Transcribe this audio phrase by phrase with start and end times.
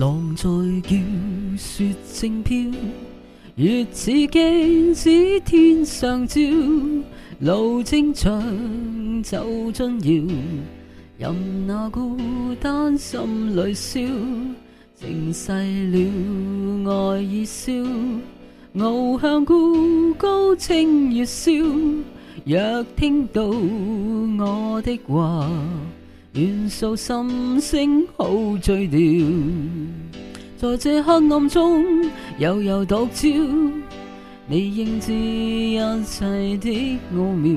[0.00, 0.48] 浪在
[0.88, 0.96] 叫，
[1.58, 2.56] 雪正飘，
[3.56, 5.10] 月似镜子
[5.40, 6.40] 天上照，
[7.40, 10.34] 路正长走进遥，
[11.18, 12.16] 任那孤
[12.62, 14.00] 单心里烧，
[14.94, 17.70] 情逝了爱已消，
[18.78, 21.52] 傲向故高清月宵，
[22.46, 25.46] 若听到我的话。
[26.34, 28.30] 愿诉心声好
[28.62, 29.32] 醉了，
[30.56, 31.84] 在这黑暗中
[32.38, 33.28] 悠悠独照，
[34.46, 37.52] 你应知一切的奥妙，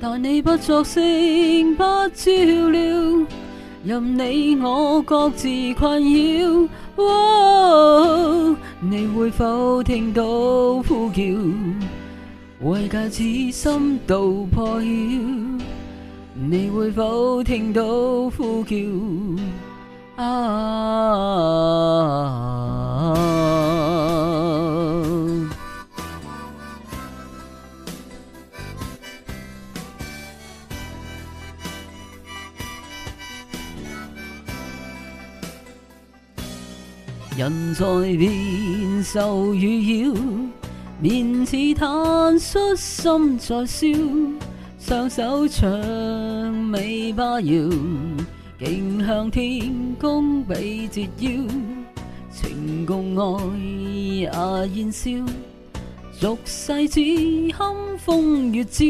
[0.00, 2.32] 但你不作声，不照
[2.70, 3.26] 料，
[3.82, 6.68] 任你我各自困扰。
[8.80, 10.22] 你会否听到
[10.84, 11.22] 呼叫？
[12.60, 14.20] 为戒此心道
[14.52, 14.86] 破晓。
[16.36, 17.82] 你会否听到
[18.30, 18.76] 呼叫？
[20.16, 20.24] 啊！
[37.36, 37.84] 人在
[38.16, 40.14] 变，受与扰，
[41.00, 43.88] 面似坦率，心在笑。
[44.86, 47.70] 双手长尾巴摇，
[48.58, 51.30] 径向天公比折腰，
[52.30, 55.10] 情共爱也燃烧，
[56.12, 57.00] 俗世只
[57.50, 58.84] 堪风月照，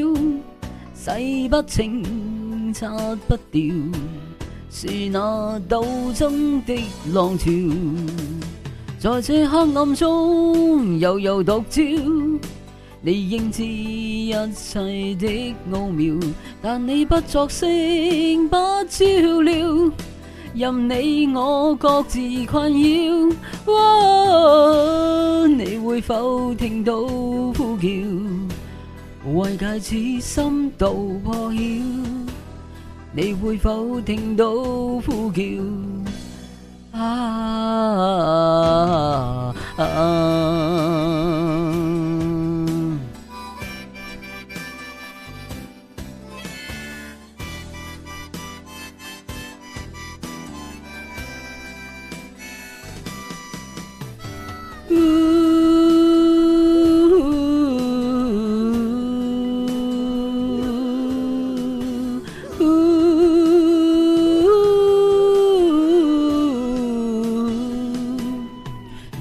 [0.94, 2.90] 洗不清擦
[3.28, 3.62] 不掉，
[4.68, 6.74] 是那斗争的
[7.12, 7.48] 浪潮，
[8.98, 11.82] 在这黑暗中悠悠独照。
[13.06, 16.14] 你应知一切的奥妙，
[16.62, 17.68] 但你不作声，
[18.48, 18.56] 不
[18.88, 19.04] 照
[19.42, 19.92] 料，
[20.54, 22.78] 任你我各自困扰。
[25.46, 27.88] 你会否听到呼叫？
[29.34, 31.58] 为戒此心道破晓。
[33.12, 35.42] 你会否听到呼叫？
[36.98, 38.63] 啊！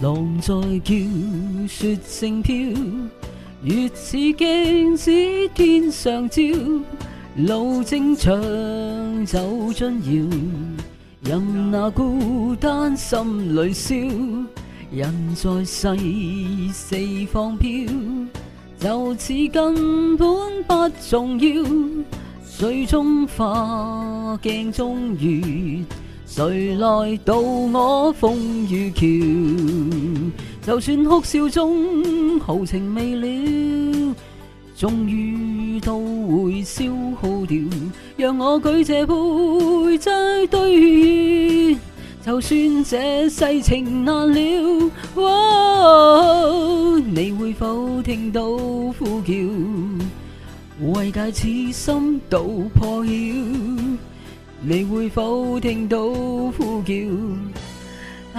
[0.02, 0.54] 浪在
[0.84, 0.94] 叫，
[1.68, 2.54] 雪正飘，
[3.64, 5.12] 月似镜子
[5.56, 6.42] 天上照，
[7.38, 10.30] 路正长走进遥，
[11.22, 13.96] 任那孤单心里烧。
[14.96, 15.88] 人在世
[16.72, 16.96] 四
[17.32, 17.68] 方飘，
[18.78, 20.28] 就似根本
[20.68, 20.74] 不
[21.10, 21.64] 重要。
[22.46, 25.84] 水中花，镜中月，
[26.28, 28.38] 谁来渡我风
[28.70, 29.08] 雨桥？
[30.62, 34.16] 就算哭笑中豪情未了，
[34.78, 36.84] 终于都会消
[37.20, 37.58] 耗掉。
[38.16, 41.63] 让我举这杯再对月。
[42.26, 44.92] 就算这世情难了，
[47.06, 48.42] 你会否听到
[48.98, 49.34] 呼叫？
[50.94, 52.42] 为戒此心道
[52.74, 53.12] 破晓，
[54.62, 56.94] 你会否听到呼叫？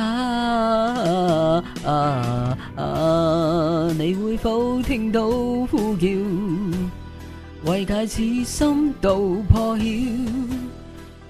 [0.01, 3.93] 啊啊啊！
[3.99, 5.29] 你会否听到
[5.71, 6.09] 呼叫？
[7.67, 9.85] 为戒此心道破晓。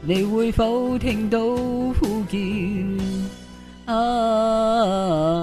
[0.06, 2.36] 你会否听到呼叫？
[3.86, 5.33] 啊！